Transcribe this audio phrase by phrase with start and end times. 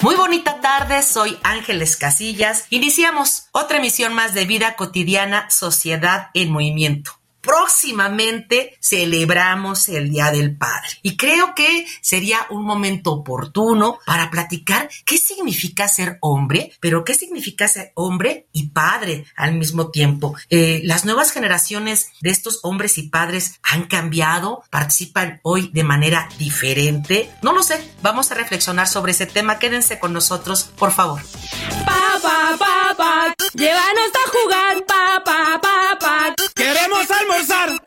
[0.00, 2.66] Muy bonita tarde, soy Ángeles Casillas.
[2.70, 7.17] Iniciamos otra emisión más de Vida cotidiana, sociedad en movimiento
[7.48, 10.88] próximamente celebramos el Día del Padre.
[11.02, 17.14] Y creo que sería un momento oportuno para platicar qué significa ser hombre, pero qué
[17.14, 20.36] significa ser hombre y padre al mismo tiempo.
[20.50, 26.28] Eh, las nuevas generaciones de estos hombres y padres han cambiado, participan hoy de manera
[26.38, 27.30] diferente.
[27.40, 29.58] No lo sé, vamos a reflexionar sobre ese tema.
[29.58, 31.22] Quédense con nosotros, por favor.
[33.54, 36.34] Llévanos a jugar, papá, papá.
[36.54, 37.80] Queremos almorzar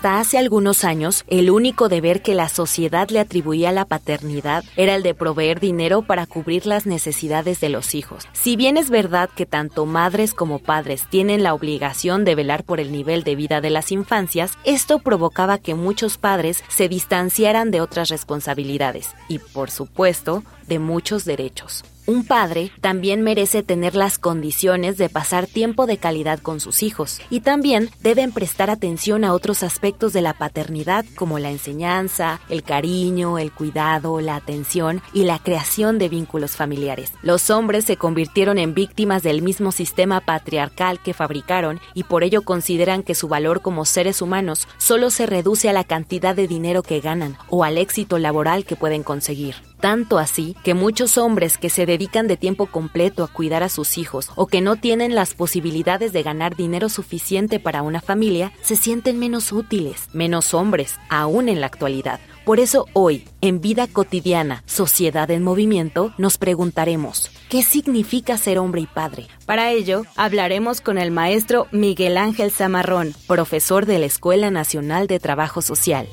[0.00, 4.64] hasta hace algunos años, el único deber que la sociedad le atribuía a la paternidad
[4.76, 8.26] era el de proveer dinero para cubrir las necesidades de los hijos.
[8.32, 12.80] Si bien es verdad que tanto madres como padres tienen la obligación de velar por
[12.80, 17.82] el nivel de vida de las infancias, esto provocaba que muchos padres se distanciaran de
[17.82, 21.84] otras responsabilidades y, por supuesto, de muchos derechos.
[22.06, 27.20] Un padre también merece tener las condiciones de pasar tiempo de calidad con sus hijos
[27.30, 32.62] y también deben prestar atención a otros aspectos de la paternidad como la enseñanza, el
[32.62, 37.12] cariño, el cuidado, la atención y la creación de vínculos familiares.
[37.22, 42.42] Los hombres se convirtieron en víctimas del mismo sistema patriarcal que fabricaron y por ello
[42.42, 46.82] consideran que su valor como seres humanos solo se reduce a la cantidad de dinero
[46.82, 49.54] que ganan o al éxito laboral que pueden conseguir.
[49.80, 53.98] Tanto así que muchos hombres que se dedican de tiempo completo a cuidar a sus
[53.98, 58.76] hijos o que no tienen las posibilidades de ganar dinero suficiente para una familia se
[58.76, 62.20] sienten menos útiles, menos hombres, aún en la actualidad.
[62.44, 68.82] Por eso hoy, en Vida Cotidiana, Sociedad en Movimiento, nos preguntaremos, ¿qué significa ser hombre
[68.82, 69.26] y padre?
[69.46, 75.18] Para ello, hablaremos con el maestro Miguel Ángel Zamarrón, profesor de la Escuela Nacional de
[75.18, 76.08] Trabajo Social.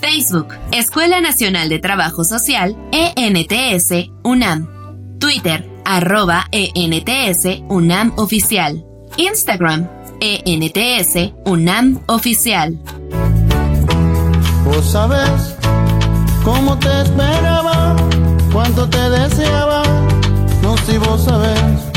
[0.00, 4.75] Facebook, Escuela Nacional de Trabajo Social, ENTS, UNAM.
[5.18, 8.84] Twitter, arroba ENTS, UNAM Oficial.
[9.16, 9.88] Instagram,
[10.20, 12.78] ENTS, UNAM Oficial.
[14.64, 15.56] Vos sabés
[16.44, 17.96] cómo te esperaba,
[18.52, 19.82] cuánto te deseaba,
[20.62, 21.96] no si vos vos sabés.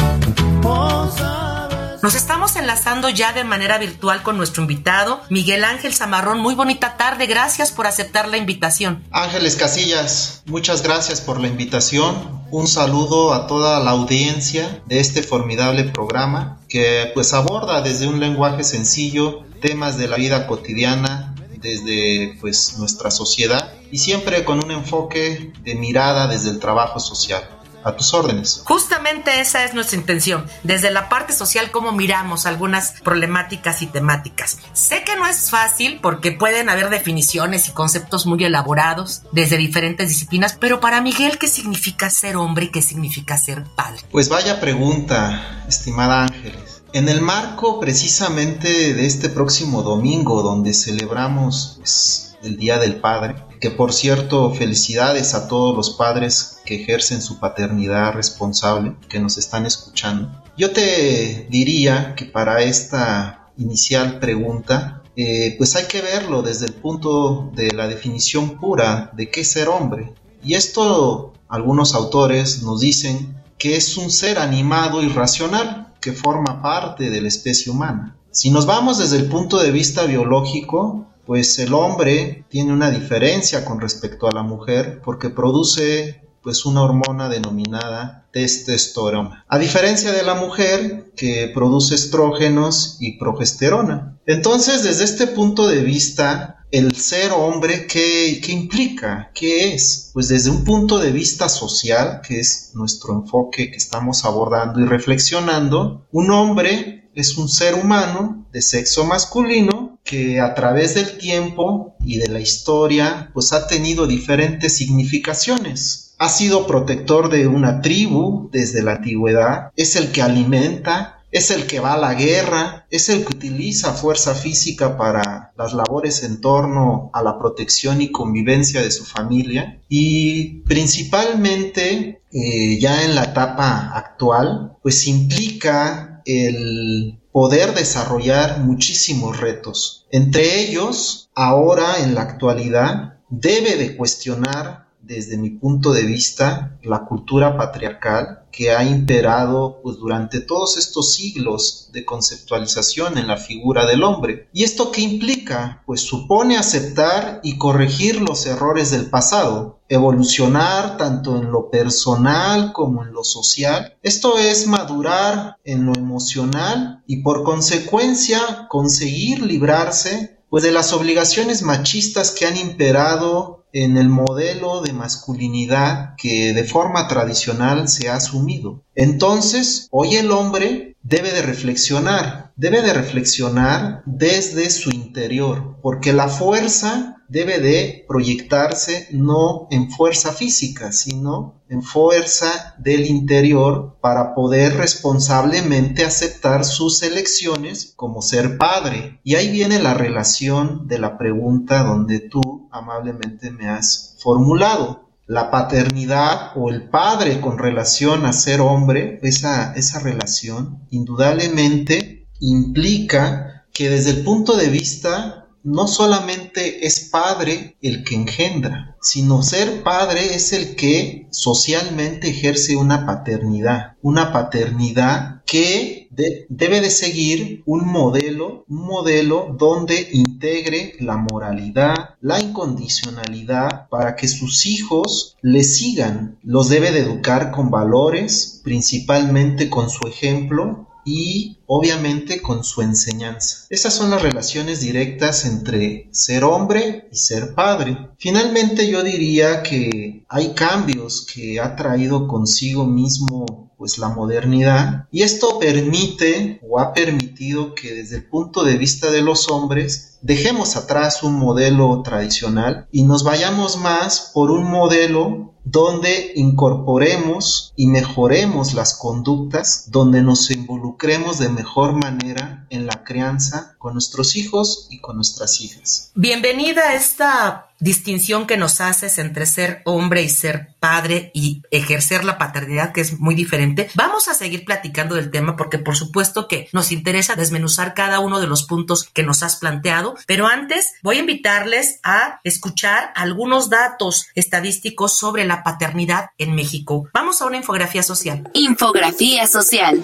[2.01, 6.39] Nos estamos enlazando ya de manera virtual con nuestro invitado, Miguel Ángel Zamarrón.
[6.39, 9.03] Muy bonita tarde, gracias por aceptar la invitación.
[9.11, 12.41] Ángeles Casillas, muchas gracias por la invitación.
[12.51, 18.21] Un saludo a toda la audiencia de este formidable programa que pues aborda desde un
[18.21, 24.71] lenguaje sencillo temas de la vida cotidiana desde pues nuestra sociedad y siempre con un
[24.71, 28.61] enfoque de mirada desde el trabajo social a tus órdenes.
[28.65, 34.57] Justamente esa es nuestra intención, desde la parte social, cómo miramos algunas problemáticas y temáticas.
[34.73, 40.09] Sé que no es fácil porque pueden haber definiciones y conceptos muy elaborados desde diferentes
[40.09, 44.01] disciplinas, pero para Miguel, ¿qué significa ser hombre y qué significa ser padre?
[44.11, 46.81] Pues vaya pregunta, estimada Ángeles.
[46.91, 53.35] En el marco precisamente de este próximo domingo, donde celebramos pues, el Día del Padre,
[53.59, 59.39] que por cierto, felicidades a todos los padres que ejercen su paternidad responsable, que nos
[59.39, 60.29] están escuchando.
[60.55, 66.73] Yo te diría que para esta inicial pregunta, eh, pues hay que verlo desde el
[66.73, 70.13] punto de la definición pura de qué ser hombre.
[70.43, 76.61] Y esto algunos autores nos dicen que es un ser animado y racional que forma
[76.61, 78.15] parte de la especie humana.
[78.29, 83.65] Si nos vamos desde el punto de vista biológico, pues el hombre tiene una diferencia
[83.65, 89.45] con respecto a la mujer porque produce pues una hormona denominada testosterona.
[89.47, 94.17] A diferencia de la mujer que produce estrógenos y progesterona.
[94.25, 99.29] Entonces, desde este punto de vista, el ser hombre, ¿qué, ¿qué, implica?
[99.35, 100.09] ¿Qué es?
[100.11, 104.85] Pues desde un punto de vista social, que es nuestro enfoque que estamos abordando y
[104.85, 111.95] reflexionando, un hombre es un ser humano de sexo masculino que a través del tiempo
[112.03, 116.08] y de la historia pues ha tenido diferentes significaciones.
[116.19, 121.67] Ha sido protector de una tribu desde la antigüedad, es el que alimenta es el
[121.67, 126.41] que va a la guerra, es el que utiliza fuerza física para las labores en
[126.41, 133.25] torno a la protección y convivencia de su familia y principalmente eh, ya en la
[133.25, 140.07] etapa actual pues implica el poder desarrollar muchísimos retos.
[140.11, 147.03] Entre ellos, ahora en la actualidad, debe de cuestionar desde mi punto de vista, la
[147.05, 153.87] cultura patriarcal que ha imperado pues, durante todos estos siglos de conceptualización en la figura
[153.87, 154.47] del hombre.
[154.53, 155.81] ¿Y esto qué implica?
[155.87, 163.03] Pues supone aceptar y corregir los errores del pasado, evolucionar tanto en lo personal como
[163.03, 163.97] en lo social.
[164.03, 171.61] Esto es madurar en lo emocional y por consecuencia conseguir librarse pues de las obligaciones
[171.61, 178.15] machistas que han imperado en el modelo de masculinidad que de forma tradicional se ha
[178.15, 178.83] asumido.
[178.95, 186.27] Entonces, hoy el hombre debe de reflexionar, debe de reflexionar desde su interior, porque la
[186.27, 194.75] fuerza debe de proyectarse no en fuerza física, sino en fuerza del interior para poder
[194.75, 199.19] responsablemente aceptar sus elecciones como ser padre.
[199.23, 205.09] Y ahí viene la relación de la pregunta donde tú amablemente me has formulado.
[205.25, 213.65] La paternidad o el padre con relación a ser hombre, esa, esa relación indudablemente implica
[213.71, 219.83] que desde el punto de vista no solamente es padre el que engendra, sino ser
[219.83, 227.85] padre es el que socialmente ejerce una paternidad, una paternidad que debe de seguir un
[227.85, 236.37] modelo, un modelo donde integre la moralidad, la incondicionalidad para que sus hijos le sigan.
[236.43, 243.65] Los debe de educar con valores, principalmente con su ejemplo, y obviamente con su enseñanza.
[243.69, 247.97] Esas son las relaciones directas entre ser hombre y ser padre.
[248.17, 255.23] Finalmente yo diría que hay cambios que ha traído consigo mismo pues la modernidad y
[255.23, 260.75] esto permite o ha permitido que desde el punto de vista de los hombres dejemos
[260.75, 268.73] atrás un modelo tradicional y nos vayamos más por un modelo donde incorporemos y mejoremos
[268.73, 274.99] las conductas, donde nos involucremos de mejor manera en la crianza con nuestros hijos y
[274.99, 276.11] con nuestras hijas.
[276.15, 282.23] Bienvenida a esta distinción que nos haces entre ser hombre y ser padre y ejercer
[282.23, 283.89] la paternidad, que es muy diferente.
[283.95, 288.39] Vamos a seguir platicando del tema porque por supuesto que nos interesa desmenuzar cada uno
[288.39, 293.69] de los puntos que nos has planteado, pero antes voy a invitarles a escuchar algunos
[293.69, 297.07] datos estadísticos sobre la paternidad en México.
[297.13, 298.49] Vamos a una infografía social.
[298.53, 300.01] Infografía social.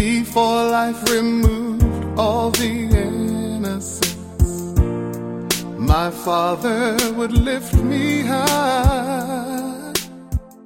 [0.00, 1.84] Before life removed
[2.18, 2.72] all the
[3.06, 4.48] innocence.
[5.92, 9.39] My father would lift me high.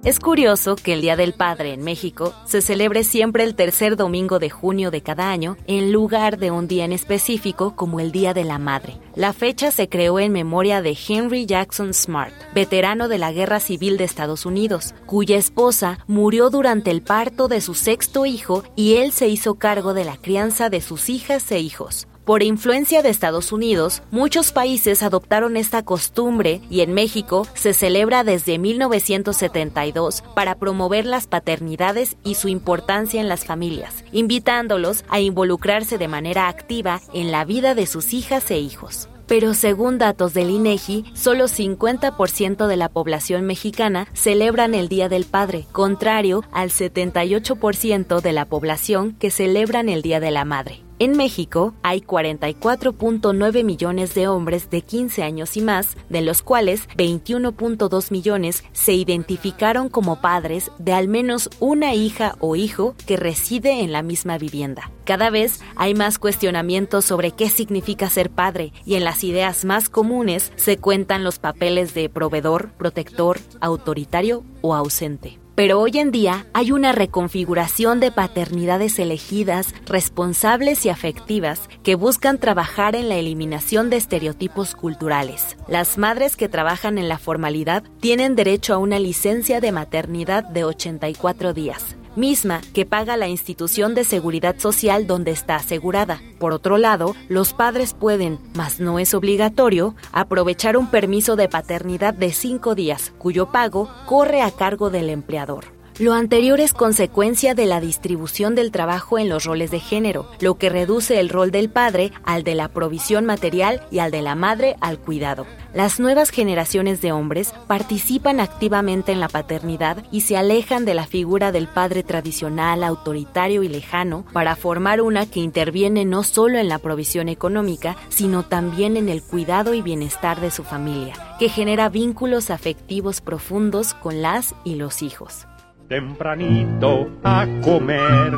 [0.04, 4.38] Es curioso que el Día del Padre en México se celebre siempre el tercer domingo
[4.38, 8.34] de junio de cada año en lugar de un día en específico como el Día
[8.34, 8.98] de la Madre.
[9.14, 13.96] La fecha se creó en memoria de Henry Jackson Smart, veterano de la Guerra Civil
[13.96, 19.10] de Estados Unidos, cuya esposa murió durante el parto de su sexto hijo y él
[19.10, 22.08] se hizo cargo de la crianza de sus hijas e hijos.
[22.24, 28.24] Por influencia de Estados Unidos, muchos países adoptaron esta costumbre y en México se celebra
[28.24, 35.98] desde 1972 para promover las paternidades y su importancia en las familias, invitándolos a involucrarse
[35.98, 39.10] de manera activa en la vida de sus hijas e hijos.
[39.26, 45.26] Pero según datos del INEGI, solo 50% de la población mexicana celebran el Día del
[45.26, 50.84] Padre, contrario al 78% de la población que celebran el Día de la Madre.
[51.00, 56.88] En México hay 44.9 millones de hombres de 15 años y más, de los cuales
[56.90, 63.80] 21.2 millones se identificaron como padres de al menos una hija o hijo que reside
[63.80, 64.92] en la misma vivienda.
[65.04, 69.88] Cada vez hay más cuestionamientos sobre qué significa ser padre y en las ideas más
[69.88, 75.43] comunes se cuentan los papeles de proveedor, protector, autoritario o ausente.
[75.54, 82.38] Pero hoy en día hay una reconfiguración de paternidades elegidas, responsables y afectivas que buscan
[82.38, 85.56] trabajar en la eliminación de estereotipos culturales.
[85.68, 90.64] Las madres que trabajan en la formalidad tienen derecho a una licencia de maternidad de
[90.64, 96.20] 84 días misma que paga la institución de seguridad social donde está asegurada.
[96.38, 102.14] Por otro lado, los padres pueden, mas no es obligatorio, aprovechar un permiso de paternidad
[102.14, 105.73] de cinco días, cuyo pago corre a cargo del empleador.
[106.00, 110.56] Lo anterior es consecuencia de la distribución del trabajo en los roles de género, lo
[110.56, 114.34] que reduce el rol del padre al de la provisión material y al de la
[114.34, 115.46] madre al cuidado.
[115.72, 121.06] Las nuevas generaciones de hombres participan activamente en la paternidad y se alejan de la
[121.06, 126.68] figura del padre tradicional, autoritario y lejano para formar una que interviene no solo en
[126.68, 131.88] la provisión económica, sino también en el cuidado y bienestar de su familia, que genera
[131.88, 135.46] vínculos afectivos profundos con las y los hijos.
[135.88, 138.32] Tempranito a comer,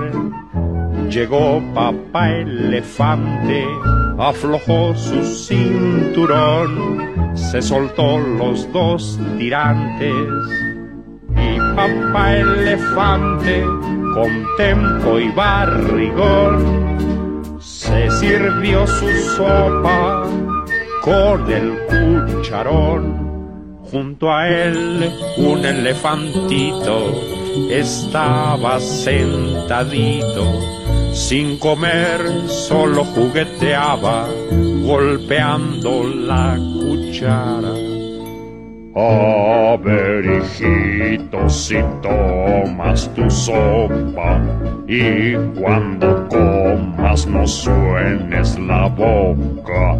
[1.09, 3.65] llegó papá elefante,
[4.19, 10.11] aflojó su cinturón, se soltó los dos tirantes.
[11.37, 16.81] Y papá elefante con tempo y barrigón
[17.61, 20.25] se sirvió su sopa
[21.01, 23.25] con el cucharón.
[23.89, 27.36] Junto a él un elefantito
[27.71, 30.45] estaba sentadito,
[31.13, 34.29] sin comer solo jugueteaba,
[34.85, 37.75] golpeando la cuchara.
[38.99, 44.41] A ver, hijito, si tomas tu sopa
[44.89, 49.97] y cuando comas no suenes la boca.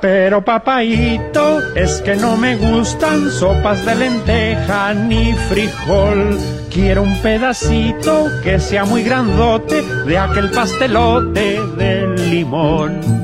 [0.00, 6.38] Pero papaito, es que no me gustan sopas de lenteja ni frijol.
[6.70, 13.17] Quiero un pedacito que sea muy grandote de aquel pastelote de limón.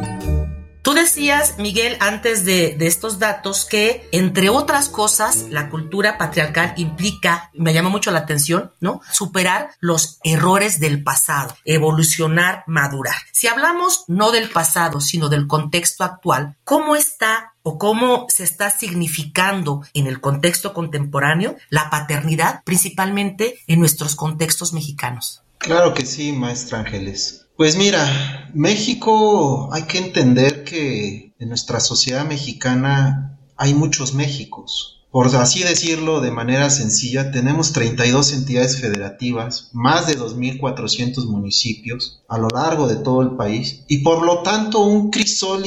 [0.94, 7.74] Decías, Miguel, antes de, estos datos, que entre otras cosas, la cultura patriarcal implica, me
[7.74, 9.00] llama mucho la atención, ¿no?
[9.12, 13.14] Superar los errores del pasado, evolucionar, madurar.
[13.32, 18.70] Si hablamos no del pasado, sino del contexto actual, ¿cómo está o cómo se está
[18.70, 25.42] significando en el contexto contemporáneo la paternidad, principalmente en nuestros contextos mexicanos?
[25.58, 27.43] Claro que sí, maestra Ángeles.
[27.56, 35.06] Pues mira, México hay que entender que en nuestra sociedad mexicana hay muchos Méxicos.
[35.12, 42.38] Por así decirlo de manera sencilla, tenemos 32 entidades federativas, más de 2.400 municipios a
[42.38, 45.62] lo largo de todo el país y por lo tanto un crisol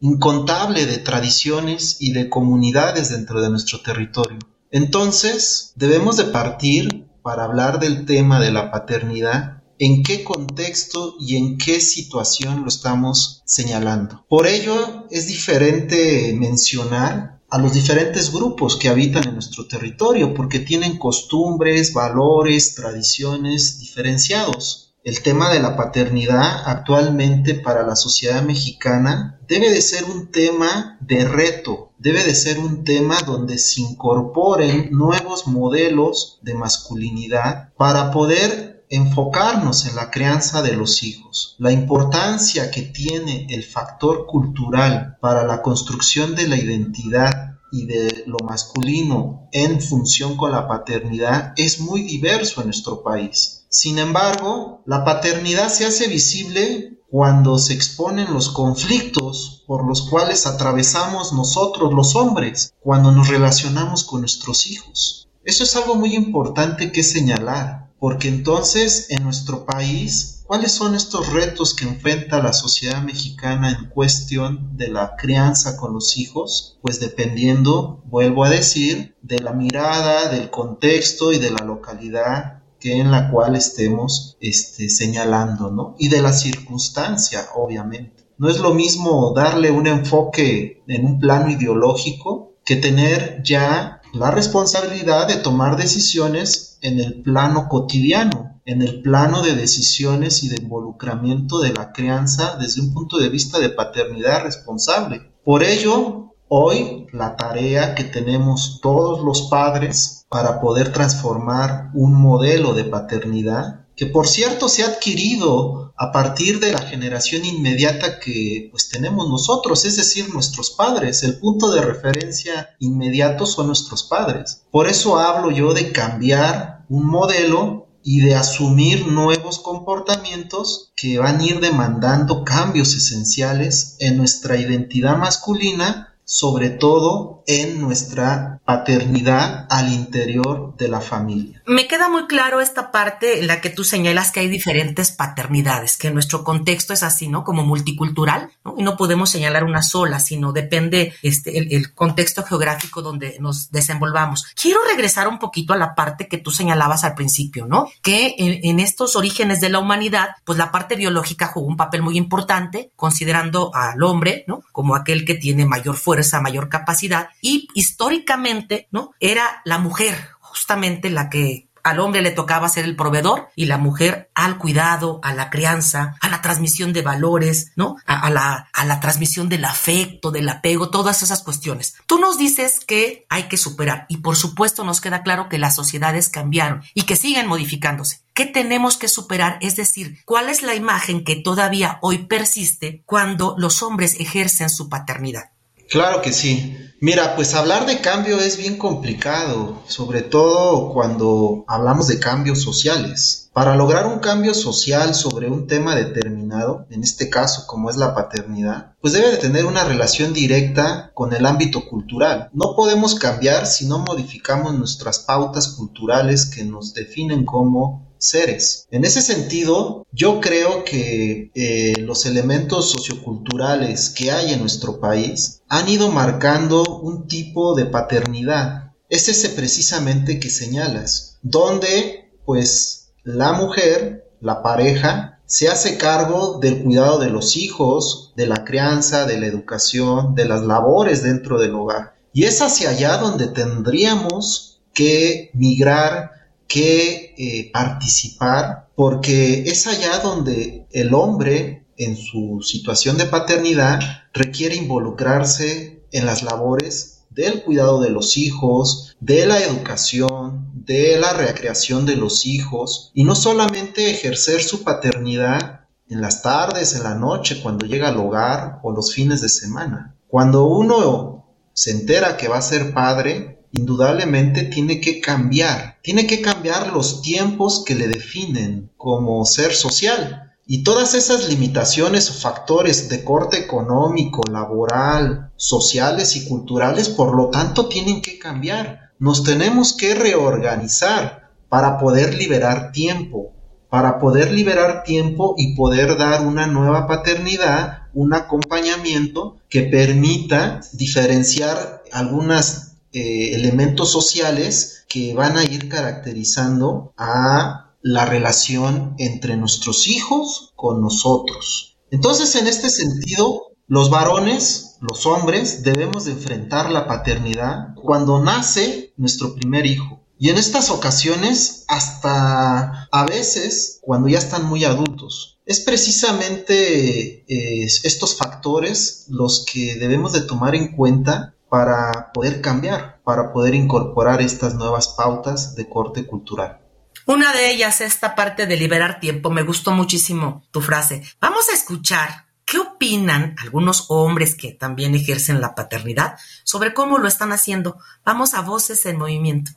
[0.00, 4.38] incontable de tradiciones y de comunidades dentro de nuestro territorio.
[4.70, 11.36] Entonces, debemos de partir para hablar del tema de la paternidad en qué contexto y
[11.36, 14.24] en qué situación lo estamos señalando.
[14.30, 20.60] Por ello es diferente mencionar a los diferentes grupos que habitan en nuestro territorio porque
[20.60, 24.94] tienen costumbres, valores, tradiciones diferenciados.
[25.04, 30.96] El tema de la paternidad actualmente para la sociedad mexicana debe de ser un tema
[31.02, 38.10] de reto, debe de ser un tema donde se incorporen nuevos modelos de masculinidad para
[38.10, 45.16] poder enfocarnos en la crianza de los hijos, la importancia que tiene el factor cultural
[45.20, 51.54] para la construcción de la identidad y de lo masculino en función con la paternidad
[51.56, 53.66] es muy diverso en nuestro país.
[53.68, 60.46] Sin embargo, la paternidad se hace visible cuando se exponen los conflictos por los cuales
[60.46, 65.28] atravesamos nosotros los hombres cuando nos relacionamos con nuestros hijos.
[65.44, 71.32] Eso es algo muy importante que señalar porque entonces en nuestro país, ¿cuáles son estos
[71.32, 76.78] retos que enfrenta la sociedad mexicana en cuestión de la crianza con los hijos?
[76.82, 83.00] Pues dependiendo, vuelvo a decir, de la mirada, del contexto y de la localidad que
[83.00, 85.94] en la cual estemos este, señalando, ¿no?
[85.98, 88.26] Y de la circunstancia, obviamente.
[88.36, 94.30] No es lo mismo darle un enfoque en un plano ideológico que tener ya la
[94.30, 100.60] responsabilidad de tomar decisiones en el plano cotidiano, en el plano de decisiones y de
[100.62, 105.32] involucramiento de la crianza desde un punto de vista de paternidad responsable.
[105.42, 112.74] Por ello, hoy la tarea que tenemos todos los padres para poder transformar un modelo
[112.74, 118.68] de paternidad que por cierto se ha adquirido a partir de la generación inmediata que
[118.70, 121.22] pues tenemos nosotros, es decir, nuestros padres.
[121.22, 124.62] El punto de referencia inmediato son nuestros padres.
[124.72, 131.40] Por eso hablo yo de cambiar un modelo y de asumir nuevos comportamientos que van
[131.40, 139.92] a ir demandando cambios esenciales en nuestra identidad masculina sobre todo en nuestra paternidad al
[139.92, 141.62] interior de la familia.
[141.66, 145.98] Me queda muy claro esta parte en la que tú señalas que hay diferentes paternidades,
[145.98, 147.44] que nuestro contexto es así, ¿no?
[147.44, 148.74] Como multicultural, ¿no?
[148.78, 154.46] Y no podemos señalar una sola, sino depende este, el, contexto geográfico donde nos desenvolvamos.
[154.60, 157.88] Quiero regresar un poquito a la parte que tú señalabas al principio, ¿no?
[158.02, 162.00] Que en, en estos orígenes de la humanidad, pues la parte biológica jugó un papel
[162.02, 164.62] muy importante, considerando al hombre, ¿no?
[164.72, 169.12] Como aquel que tiene mayor fuerza esa mayor capacidad y históricamente, ¿no?
[169.20, 173.76] Era la mujer justamente la que al hombre le tocaba ser el proveedor y la
[173.76, 177.96] mujer al cuidado, a la crianza, a la transmisión de valores, ¿no?
[178.06, 181.94] A, la, a la transmisión del afecto, del apego, todas esas cuestiones.
[182.06, 185.76] Tú nos dices que hay que superar y por supuesto nos queda claro que las
[185.76, 188.22] sociedades cambiaron y que siguen modificándose.
[188.32, 189.58] ¿Qué tenemos que superar?
[189.60, 194.88] Es decir, ¿cuál es la imagen que todavía hoy persiste cuando los hombres ejercen su
[194.88, 195.53] paternidad?
[195.88, 196.76] Claro que sí.
[197.00, 203.50] Mira, pues hablar de cambio es bien complicado, sobre todo cuando hablamos de cambios sociales.
[203.52, 208.14] Para lograr un cambio social sobre un tema determinado, en este caso como es la
[208.14, 212.48] paternidad, pues debe de tener una relación directa con el ámbito cultural.
[212.54, 218.86] No podemos cambiar si no modificamos nuestras pautas culturales que nos definen como seres.
[218.90, 225.62] En ese sentido, yo creo que eh, los elementos socioculturales que hay en nuestro país
[225.68, 228.92] han ido marcando un tipo de paternidad.
[229.08, 236.82] Es ese precisamente que señalas, donde pues la mujer, la pareja, se hace cargo del
[236.82, 241.74] cuidado de los hijos, de la crianza, de la educación, de las labores dentro del
[241.74, 242.14] hogar.
[242.32, 250.86] Y es hacia allá donde tendríamos que migrar que eh, participar porque es allá donde
[250.90, 254.00] el hombre en su situación de paternidad
[254.32, 261.32] requiere involucrarse en las labores del cuidado de los hijos, de la educación, de la
[261.32, 267.14] recreación de los hijos y no solamente ejercer su paternidad en las tardes, en la
[267.14, 270.14] noche, cuando llega al hogar o los fines de semana.
[270.28, 276.40] Cuando uno se entera que va a ser padre, indudablemente tiene que cambiar, tiene que
[276.40, 280.52] cambiar los tiempos que le definen como ser social.
[280.66, 287.50] Y todas esas limitaciones o factores de corte económico, laboral, sociales y culturales, por lo
[287.50, 289.10] tanto, tienen que cambiar.
[289.18, 293.52] Nos tenemos que reorganizar para poder liberar tiempo,
[293.90, 302.02] para poder liberar tiempo y poder dar una nueva paternidad, un acompañamiento que permita diferenciar
[302.12, 310.72] algunas eh, elementos sociales que van a ir caracterizando a la relación entre nuestros hijos
[310.74, 311.96] con nosotros.
[312.10, 319.12] Entonces, en este sentido, los varones, los hombres, debemos de enfrentar la paternidad cuando nace
[319.16, 320.24] nuestro primer hijo.
[320.36, 325.60] Y en estas ocasiones, hasta a veces, cuando ya están muy adultos.
[325.64, 333.18] Es precisamente eh, estos factores los que debemos de tomar en cuenta para poder cambiar,
[333.24, 336.78] para poder incorporar estas nuevas pautas de corte cultural.
[337.26, 341.24] Una de ellas, esta parte de liberar tiempo, me gustó muchísimo tu frase.
[341.40, 347.26] Vamos a escuchar qué opinan algunos hombres que también ejercen la paternidad sobre cómo lo
[347.26, 347.98] están haciendo.
[348.24, 349.72] Vamos a Voces en Movimiento.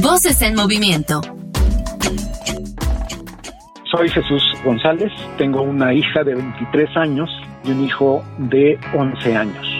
[0.00, 1.20] Voces en Movimiento.
[3.94, 7.28] Soy Jesús González, tengo una hija de 23 años
[7.64, 9.71] y un hijo de 11 años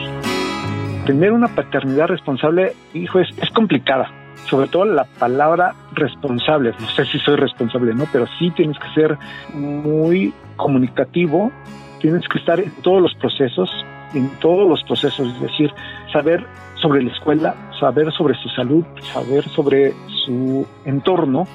[1.05, 4.11] tener una paternidad responsable, hijo, es, es complicada.
[4.49, 6.73] Sobre todo la palabra responsable.
[6.79, 8.05] No sé si soy responsable, ¿no?
[8.13, 9.19] Pero sí tienes que ser
[9.55, 11.53] muy comunicativo,
[12.01, 13.71] tienes que estar en todos los procesos,
[14.15, 15.73] en todos los procesos, es decir,
[16.13, 16.45] saber
[16.81, 19.93] sobre la escuela, saber sobre su salud, saber sobre
[20.25, 21.47] su entorno,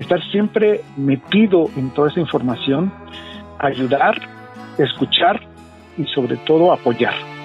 [0.00, 2.92] estar siempre metido en toda esa información,
[3.58, 4.20] ayudar,
[4.78, 5.40] escuchar
[5.96, 7.37] y sobre todo apoyar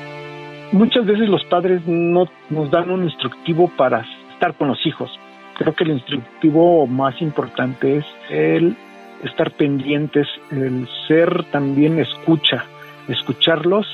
[0.73, 5.09] muchas veces los padres no nos dan un instructivo para estar con los hijos.
[5.57, 8.75] Creo que el instructivo más importante es el
[9.23, 12.65] estar pendientes, el ser también escucha,
[13.07, 13.87] escucharlos,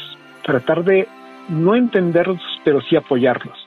[0.43, 1.07] tratar de
[1.49, 3.57] no entenderlos, pero sí apoyarlos.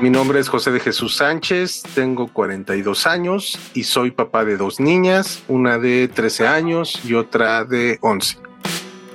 [0.00, 4.78] Mi nombre es José de Jesús Sánchez, tengo 42 años y soy papá de dos
[4.78, 8.47] niñas, una de 13 años y otra de 11.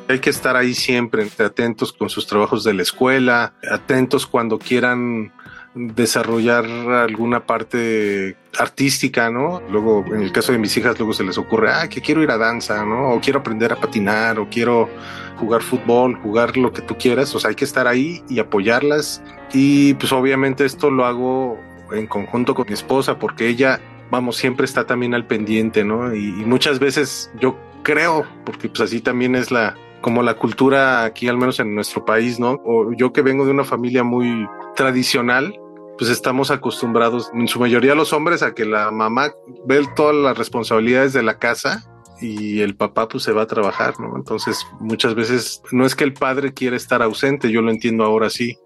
[0.08, 5.32] Hay que estar ahí siempre, atentos con sus trabajos de la escuela, atentos cuando quieran
[5.76, 9.62] desarrollar alguna parte artística, ¿no?
[9.72, 12.30] Luego, en el caso de mis hijas, luego se les ocurre, ah, que quiero ir
[12.32, 13.12] a danza, ¿no?
[13.12, 14.90] O quiero aprender a patinar, o quiero
[15.38, 17.34] jugar fútbol, jugar lo que tú quieras.
[17.34, 19.24] O sea, hay que estar ahí y apoyarlas.
[19.52, 21.60] Y pues obviamente esto lo hago
[21.92, 23.80] en conjunto con mi esposa, porque ella,
[24.12, 26.14] vamos, siempre está también al pendiente, ¿no?
[26.14, 31.30] Y, muchas veces yo creo, porque pues así también es la, como la cultura aquí,
[31.30, 32.62] al menos en nuestro país, ¿no?
[32.66, 35.58] O yo que vengo de una familia muy tradicional,
[35.98, 39.32] pues estamos acostumbrados, en su mayoría los hombres, a que la mamá
[39.66, 41.90] ve todas las responsabilidades de la casa
[42.20, 44.18] y el papá pues se va a trabajar, ¿no?
[44.18, 48.30] Entonces muchas veces no es que el padre quiera estar ausente, yo lo entiendo ahora
[48.30, 48.58] sí,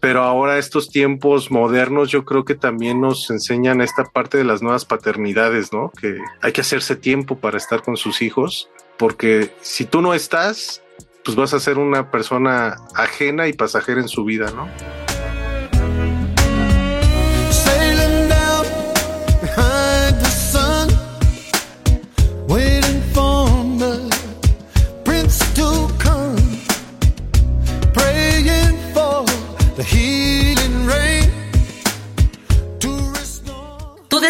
[0.00, 4.62] pero ahora estos tiempos modernos yo creo que también nos enseñan esta parte de las
[4.62, 5.92] nuevas paternidades, ¿no?
[6.00, 10.82] Que hay que hacerse tiempo para estar con sus hijos, porque si tú no estás,
[11.24, 14.68] pues vas a ser una persona ajena y pasajera en su vida, ¿no?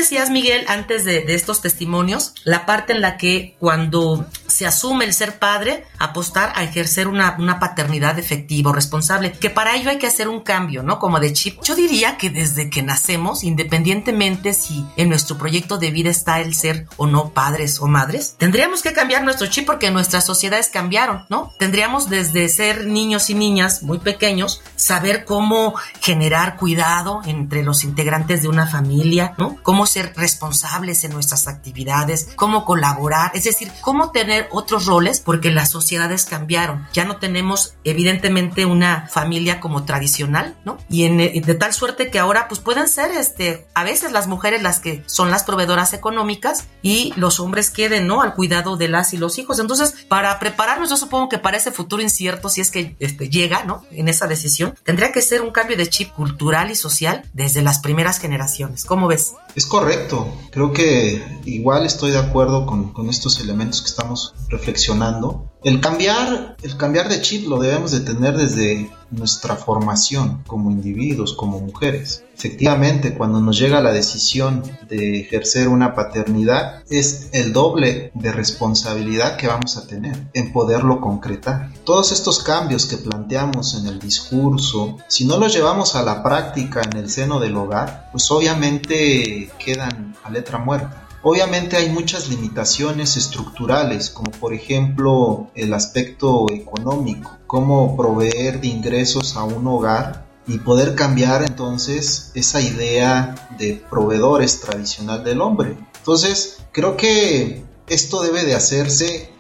[0.07, 5.05] decías, Miguel, antes de, de, estos testimonios, la parte en la que cuando se asume
[5.05, 9.99] el ser padre, apostar a ejercer una, una paternidad efectiva responsable, que para ello hay
[9.99, 10.99] que hacer un cambio, ¿no?
[10.99, 11.63] Como de chip.
[11.63, 16.55] Yo diría que desde que nacemos, independientemente si en nuestro proyecto de vida está el
[16.55, 21.25] ser o no padres o madres, tendríamos que cambiar nuestro chip porque nuestras sociedades cambiaron,
[21.29, 21.53] ¿no?
[21.59, 28.43] Tendríamos desde ser niños y niñas muy pequeños, saber cómo generar cuidado entre los integrantes
[28.43, 29.57] de una familia, ¿no?
[29.63, 35.51] Cómo ser responsables en nuestras actividades, cómo colaborar, es decir, cómo tener otros roles porque
[35.51, 36.87] las sociedades cambiaron.
[36.93, 40.79] Ya no tenemos evidentemente una familia como tradicional, ¿no?
[40.89, 44.63] Y en, de tal suerte que ahora pues pueden ser este a veces las mujeres
[44.63, 48.23] las que son las proveedoras económicas y los hombres queden, ¿no?
[48.23, 49.59] al cuidado de las y los hijos.
[49.59, 53.65] Entonces, para prepararnos yo supongo que para ese futuro incierto si es que este, llega,
[53.65, 53.85] ¿no?
[53.91, 57.79] En esa decisión, tendría que ser un cambio de chip cultural y social desde las
[57.79, 58.85] primeras generaciones.
[58.85, 59.35] ¿Cómo ves?
[59.57, 60.29] Es correcto.
[60.51, 65.51] Creo que igual estoy de acuerdo con, con estos elementos que estamos reflexionando.
[65.65, 71.33] El cambiar, el cambiar de chip lo debemos de tener desde nuestra formación como individuos,
[71.35, 72.23] como mujeres.
[72.37, 79.37] Efectivamente, cuando nos llega la decisión de ejercer una paternidad, es el doble de responsabilidad
[79.37, 81.71] que vamos a tener en poderlo concretar.
[81.85, 86.83] Todos estos cambios que planteamos en el discurso, si no los llevamos a la práctica
[86.83, 91.06] en el seno del hogar, pues obviamente quedan a letra muerta.
[91.29, 99.37] Obviamente hay muchas limitaciones estructurales, como por ejemplo el aspecto económico, cómo proveer de ingresos
[99.37, 105.77] a un hogar y poder cambiar entonces esa idea de proveedores tradicional del hombre.
[105.99, 109.31] Entonces, creo que esto debe de hacerse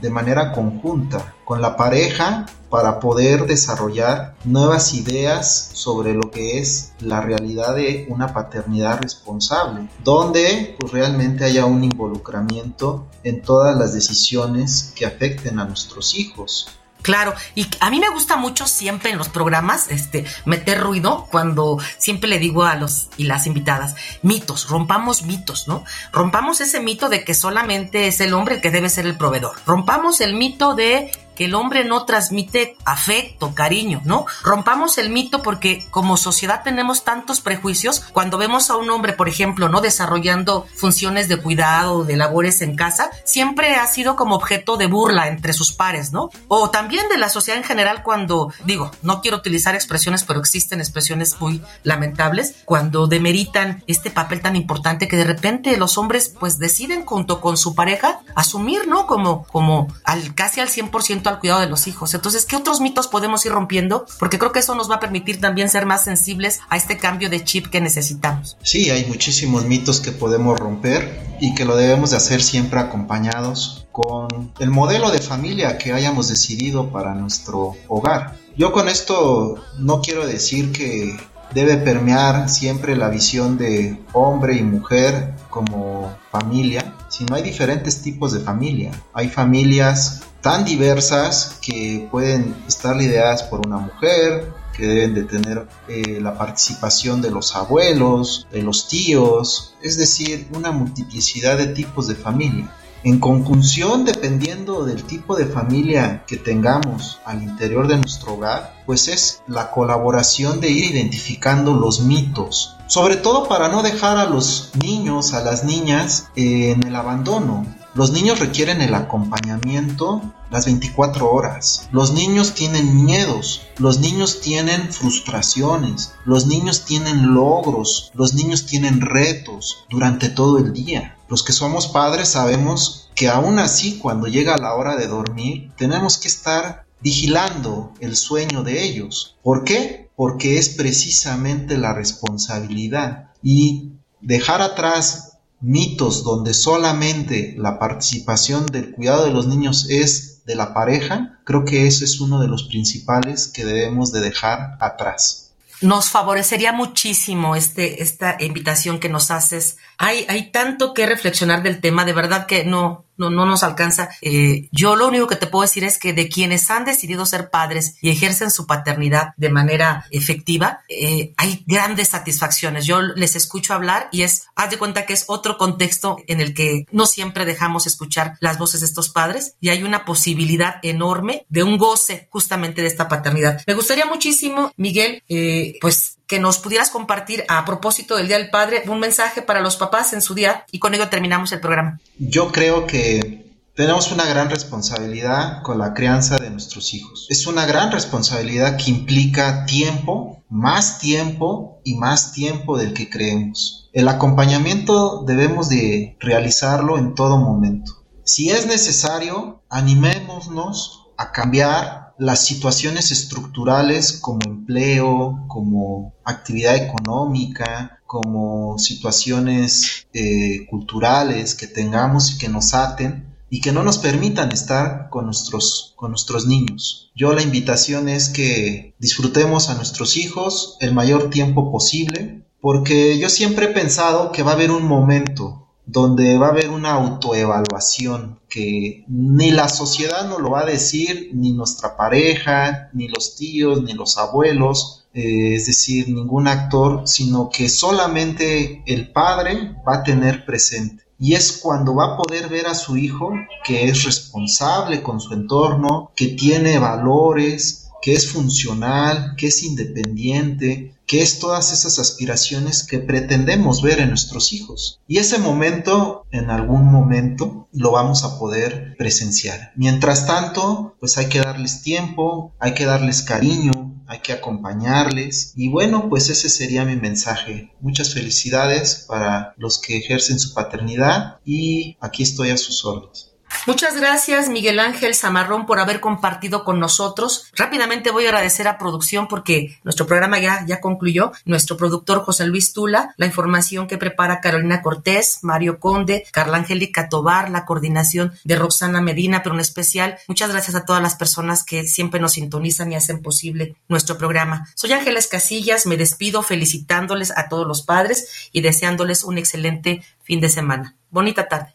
[0.00, 6.92] de manera conjunta con la pareja para poder desarrollar nuevas ideas sobre lo que es
[6.98, 13.94] la realidad de una paternidad responsable, donde pues, realmente haya un involucramiento en todas las
[13.94, 16.66] decisiones que afecten a nuestros hijos.
[17.04, 21.78] Claro, y a mí me gusta mucho siempre en los programas este meter ruido cuando
[21.98, 25.84] siempre le digo a los y las invitadas, mitos, rompamos mitos, ¿no?
[26.12, 29.54] Rompamos ese mito de que solamente es el hombre el que debe ser el proveedor.
[29.66, 34.26] Rompamos el mito de que el hombre no transmite afecto, cariño, ¿no?
[34.42, 39.28] Rompamos el mito porque como sociedad tenemos tantos prejuicios cuando vemos a un hombre, por
[39.28, 39.80] ejemplo, ¿no?
[39.80, 45.28] Desarrollando funciones de cuidado, de labores en casa, siempre ha sido como objeto de burla
[45.28, 46.30] entre sus pares, ¿no?
[46.48, 50.80] O también de la sociedad en general cuando, digo, no quiero utilizar expresiones, pero existen
[50.80, 56.58] expresiones muy lamentables, cuando demeritan este papel tan importante que de repente los hombres pues
[56.58, 59.06] deciden junto con su pareja asumir, ¿no?
[59.06, 62.14] Como, como al, casi al 100% al cuidado de los hijos.
[62.14, 64.06] Entonces, ¿qué otros mitos podemos ir rompiendo?
[64.18, 67.30] Porque creo que eso nos va a permitir también ser más sensibles a este cambio
[67.30, 68.56] de chip que necesitamos.
[68.62, 73.86] Sí, hay muchísimos mitos que podemos romper y que lo debemos de hacer siempre acompañados
[73.92, 78.36] con el modelo de familia que hayamos decidido para nuestro hogar.
[78.56, 81.16] Yo con esto no quiero decir que
[81.52, 88.32] debe permear siempre la visión de hombre y mujer como familia, sino hay diferentes tipos
[88.32, 88.90] de familia.
[89.12, 95.66] Hay familias tan diversas que pueden estar lideradas por una mujer, que deben de tener
[95.88, 102.08] eh, la participación de los abuelos, de los tíos, es decir, una multiplicidad de tipos
[102.08, 102.70] de familia.
[103.04, 109.08] En conclusión, dependiendo del tipo de familia que tengamos al interior de nuestro hogar, pues
[109.08, 114.72] es la colaboración de ir identificando los mitos, sobre todo para no dejar a los
[114.82, 117.64] niños, a las niñas en el abandono.
[117.94, 121.88] Los niños requieren el acompañamiento las 24 horas.
[121.92, 129.00] Los niños tienen miedos, los niños tienen frustraciones, los niños tienen logros, los niños tienen
[129.00, 131.16] retos durante todo el día.
[131.28, 136.18] Los que somos padres sabemos que aún así cuando llega la hora de dormir tenemos
[136.18, 139.36] que estar vigilando el sueño de ellos.
[139.42, 140.10] ¿Por qué?
[140.16, 145.33] Porque es precisamente la responsabilidad y dejar atrás
[145.64, 151.64] mitos donde solamente la participación del cuidado de los niños es de la pareja, creo
[151.64, 155.44] que ese es uno de los principales que debemos de dejar atrás
[155.80, 159.76] nos favorecería muchísimo este, esta invitación que nos haces.
[159.98, 164.08] Hay, hay tanto que reflexionar del tema, de verdad que no, no, no nos alcanza.
[164.20, 167.50] Eh, yo lo único que te puedo decir es que de quienes han decidido ser
[167.50, 172.86] padres y ejercen su paternidad de manera efectiva, eh, hay grandes satisfacciones.
[172.86, 176.54] Yo les escucho hablar y es, haz de cuenta que es otro contexto en el
[176.54, 181.46] que no siempre dejamos escuchar las voces de estos padres y hay una posibilidad enorme
[181.48, 183.62] de un goce justamente de esta paternidad.
[183.66, 188.50] Me gustaría muchísimo, Miguel, eh, pues que nos pudieras compartir a propósito del Día del
[188.50, 192.00] Padre un mensaje para los papás en su día y con ello terminamos el programa.
[192.18, 197.28] Yo creo que tenemos una gran responsabilidad con la crianza de nuestros hijos.
[197.30, 203.88] Es una gran responsabilidad que implica tiempo, más tiempo y más tiempo del que creemos.
[203.92, 207.92] El acompañamiento debemos de realizarlo en todo momento.
[208.24, 218.78] Si es necesario, animémonos a cambiar las situaciones estructurales como empleo, como actividad económica, como
[218.78, 225.10] situaciones eh, culturales que tengamos y que nos aten y que no nos permitan estar
[225.10, 227.12] con nuestros, con nuestros niños.
[227.14, 233.28] Yo la invitación es que disfrutemos a nuestros hijos el mayor tiempo posible, porque yo
[233.28, 238.40] siempre he pensado que va a haber un momento donde va a haber una autoevaluación
[238.48, 243.82] que ni la sociedad nos lo va a decir, ni nuestra pareja, ni los tíos,
[243.82, 250.02] ni los abuelos, eh, es decir, ningún actor, sino que solamente el padre va a
[250.02, 251.04] tener presente.
[251.18, 253.32] Y es cuando va a poder ver a su hijo
[253.64, 260.93] que es responsable con su entorno, que tiene valores, que es funcional, que es independiente,
[261.06, 265.00] que es todas esas aspiraciones que pretendemos ver en nuestros hijos.
[265.06, 269.72] Y ese momento, en algún momento, lo vamos a poder presenciar.
[269.76, 273.72] Mientras tanto, pues hay que darles tiempo, hay que darles cariño,
[274.06, 275.52] hay que acompañarles.
[275.56, 277.72] Y bueno, pues ese sería mi mensaje.
[277.80, 283.33] Muchas felicidades para los que ejercen su paternidad y aquí estoy a sus órdenes.
[283.66, 287.46] Muchas gracias, Miguel Ángel Zamarrón, por haber compartido con nosotros.
[287.54, 291.32] Rápidamente voy a agradecer a producción porque nuestro programa ya, ya concluyó.
[291.46, 297.08] Nuestro productor José Luis Tula, la información que prepara Carolina Cortés, Mario Conde, Carla Angélica
[297.08, 301.64] Tobar, la coordinación de Roxana Medina, pero en especial muchas gracias a todas las personas
[301.64, 304.68] que siempre nos sintonizan y hacen posible nuestro programa.
[304.74, 310.42] Soy Ángeles Casillas, me despido felicitándoles a todos los padres y deseándoles un excelente fin
[310.42, 310.96] de semana.
[311.10, 311.74] Bonita tarde.